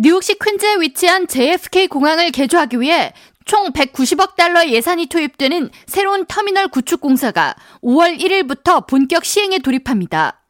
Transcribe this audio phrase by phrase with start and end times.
[0.00, 3.12] 뉴욕시 퀸즈에 위치한 JFK 공항을 개조하기 위해
[3.44, 10.40] 총 190억 달러의 예산이 투입되는 새로운 터미널 구축 공사가 5월 1일부터 본격 시행에 돌입합니다.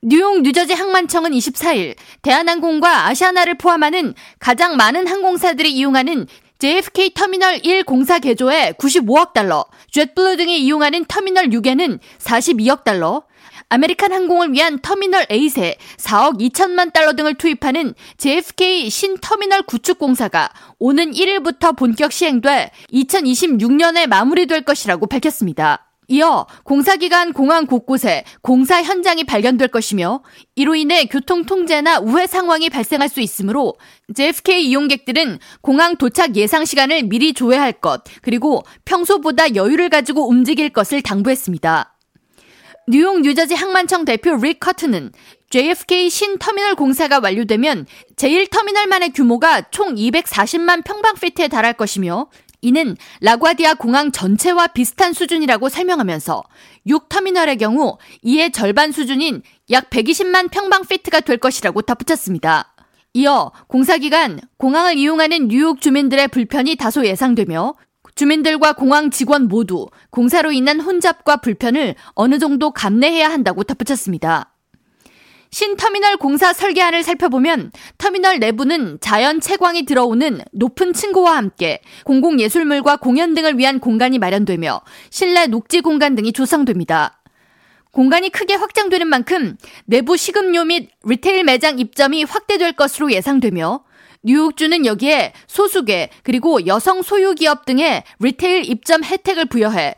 [0.00, 6.28] 뉴욕 뉴저지 항만청은 24일 대한항공과 아시아나를 포함하는 가장 많은 항공사들이 이용하는
[6.64, 13.24] JFK 터미널 1 공사 개조에 95억 달러, 젯블루 등이 이용하는 터미널 6에는 42억 달러,
[13.68, 20.48] 아메리칸 항공을 위한 터미널 8에 4억 2천만 달러 등을 투입하는 JFK 신터미널 구축 공사가
[20.78, 25.93] 오는 1일부터 본격 시행돼 2026년에 마무리될 것이라고 밝혔습니다.
[26.08, 30.22] 이어 공사기간 공항 곳곳에 공사 현장이 발견될 것이며
[30.54, 33.74] 이로 인해 교통 통제나 우회 상황이 발생할 수 있으므로
[34.14, 41.02] JFK 이용객들은 공항 도착 예상 시간을 미리 조회할 것, 그리고 평소보다 여유를 가지고 움직일 것을
[41.02, 41.94] 당부했습니다.
[42.86, 45.10] 뉴욕 뉴저지 항만청 대표 릭 커트는
[45.48, 52.28] JFK 신터미널 공사가 완료되면 제1터미널만의 규모가 총 240만 평방피트에 달할 것이며
[52.64, 56.42] 이는 라과디아 공항 전체와 비슷한 수준이라고 설명하면서
[56.86, 62.74] 6터미널의 경우 이의 절반 수준인 약 120만 평방피트가 될 것이라고 덧붙였습니다.
[63.12, 67.74] 이어 공사 기간 공항을 이용하는 뉴욕 주민들의 불편이 다소 예상되며
[68.14, 74.53] 주민들과 공항 직원 모두 공사로 인한 혼잡과 불편을 어느 정도 감내해야 한다고 덧붙였습니다.
[75.54, 83.56] 신터미널 공사 설계안을 살펴보면 터미널 내부는 자연 채광이 들어오는 높은 층고와 함께 공공예술물과 공연 등을
[83.56, 84.80] 위한 공간이 마련되며
[85.10, 87.22] 실내 녹지 공간 등이 조성됩니다.
[87.92, 93.84] 공간이 크게 확장되는 만큼 내부 식음료 및 retail 매장 입점이 확대될 것으로 예상되며
[94.24, 99.94] 뉴욕주는 여기에 소수계 그리고 여성 소유 기업 등의 retail 입점 혜택을 부여해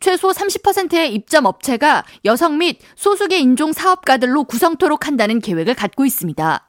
[0.00, 6.68] 최소 30%의 입점 업체가 여성 및 소수계 인종 사업가들로 구성토록 한다는 계획을 갖고 있습니다.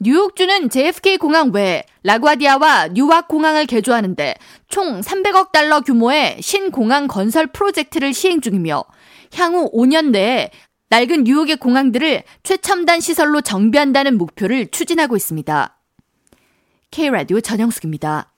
[0.00, 4.36] 뉴욕주는 JFK 공항 외 라과디아와 뉴악 공항을 개조하는데
[4.68, 8.84] 총 300억 달러 규모의 신공항 건설 프로젝트를 시행 중이며
[9.34, 10.50] 향후 5년 내에
[10.90, 15.76] 낡은 뉴욕의 공항들을 최첨단 시설로 정비한다는 목표를 추진하고 있습니다.
[16.90, 18.32] K라디오 전영숙입니다.